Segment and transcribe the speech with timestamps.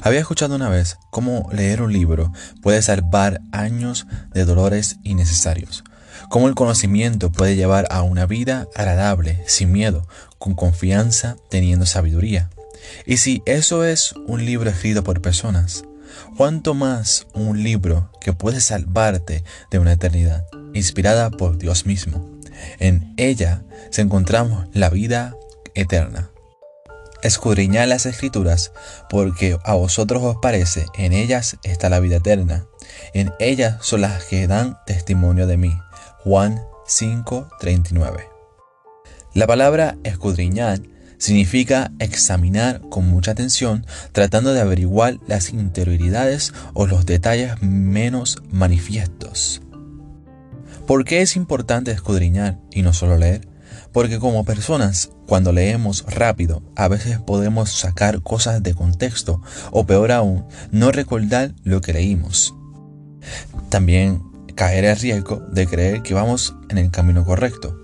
[0.00, 5.84] Había escuchado una vez cómo leer un libro puede salvar años de dolores innecesarios,
[6.28, 10.06] cómo el conocimiento puede llevar a una vida agradable, sin miedo,
[10.38, 12.50] con confianza, teniendo sabiduría.
[13.06, 15.84] Y si eso es un libro escrito por personas,
[16.36, 22.28] ¿cuánto más un libro que puede salvarte de una eternidad, inspirada por Dios mismo?
[22.78, 25.34] En ella se encontramos la vida
[25.74, 26.31] eterna.
[27.22, 28.72] Escudriñad las escrituras,
[29.08, 32.66] porque a vosotros os parece, en ellas está la vida eterna.
[33.14, 35.78] En ellas son las que dan testimonio de mí.
[36.24, 38.28] Juan 5:39.
[39.34, 40.80] La palabra escudriñar
[41.18, 49.62] significa examinar con mucha atención, tratando de averiguar las interioridades o los detalles menos manifiestos.
[50.88, 53.46] ¿Por qué es importante escudriñar y no solo leer?
[53.92, 60.12] Porque como personas, cuando leemos rápido, a veces podemos sacar cosas de contexto o peor
[60.12, 62.54] aún, no recordar lo que leímos.
[63.70, 64.22] También
[64.56, 67.80] caer el riesgo de creer que vamos en el camino correcto.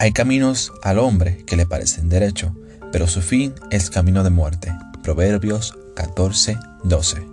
[0.00, 2.56] Hay caminos al hombre que le parecen derecho,
[2.90, 4.72] pero su fin es camino de muerte.
[5.02, 7.26] Proverbios 14, 12.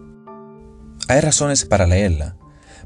[1.08, 2.36] Hay razones para leerla,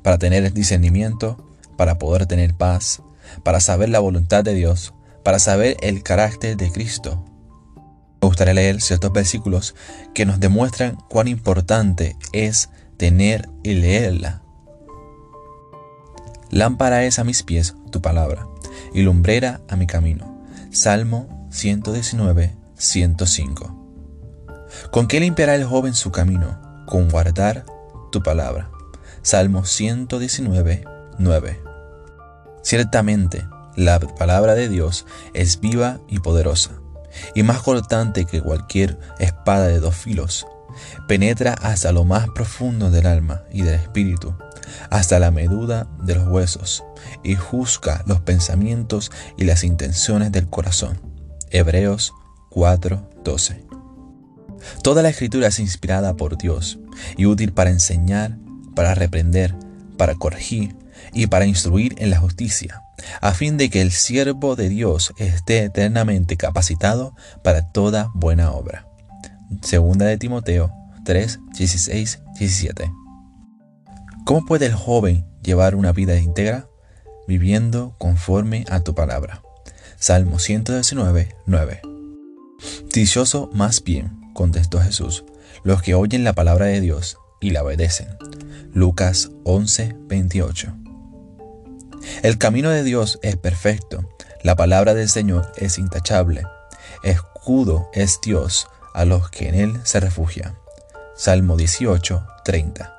[0.03, 1.43] para tener discernimiento,
[1.75, 3.02] para poder tener paz,
[3.41, 4.93] para saber la voluntad de Dios,
[5.25, 7.25] para saber el carácter de Cristo.
[8.21, 9.73] Me gustaría leer ciertos versículos
[10.13, 14.43] que nos demuestran cuán importante es tener y leerla.
[16.51, 18.47] Lámpara es a mis pies tu palabra
[18.93, 20.45] y lumbrera a mi camino.
[20.69, 23.75] Salmo 119, 105.
[24.91, 26.85] ¿Con qué limpiará el joven su camino?
[26.85, 27.65] Con guardar
[28.11, 28.69] tu palabra.
[29.23, 30.83] Salmo 119,
[31.17, 31.61] 9.
[32.61, 36.71] Ciertamente, la palabra de Dios es viva y poderosa,
[37.33, 40.47] y más cortante que cualquier espada de dos filos.
[41.07, 44.35] Penetra hasta lo más profundo del alma y del espíritu,
[44.89, 46.83] hasta la medula de los huesos,
[47.23, 50.99] y juzga los pensamientos y las intenciones del corazón.
[51.52, 52.14] Hebreos
[52.49, 53.65] 4:12.
[54.81, 56.80] Toda la escritura es inspirada por Dios
[57.17, 58.37] y útil para enseñar,
[58.75, 59.55] para reprender,
[59.97, 60.75] para corregir
[61.14, 62.81] y para instruir en la justicia,
[63.22, 68.88] a fin de que el siervo de Dios esté eternamente capacitado para toda buena obra.
[69.61, 70.72] Segunda de Timoteo
[71.06, 72.92] 3, 16, 17.
[74.26, 76.67] ¿Cómo puede el joven llevar una vida íntegra?
[77.28, 79.42] Viviendo conforme a tu palabra.
[79.98, 81.82] Salmo 119, 9.
[82.94, 85.26] Dichoso más bien, contestó Jesús,
[85.64, 88.08] los que oyen la palabra de Dios y la obedecen.
[88.73, 90.84] Lucas 11, 28.
[92.23, 94.10] El camino de Dios es perfecto,
[94.43, 96.43] la palabra del Señor es intachable,
[97.04, 100.55] escudo es Dios a los que en Él se refugian.
[101.15, 102.94] Salmo 18, 30.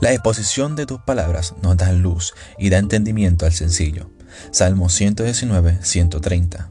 [0.00, 4.10] La exposición de tus palabras nos da luz y da entendimiento al sencillo.
[4.50, 6.70] Salmo 119, 130.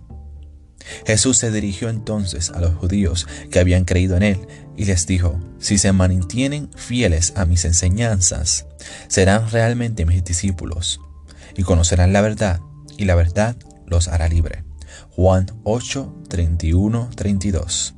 [1.05, 4.47] Jesús se dirigió entonces a los judíos que habían creído en Él
[4.77, 8.65] y les dijo, si se mantienen fieles a mis enseñanzas,
[9.07, 10.99] serán realmente mis discípulos
[11.55, 12.59] y conocerán la verdad
[12.97, 14.63] y la verdad los hará libre.
[15.09, 17.95] Juan 8, 31, 32.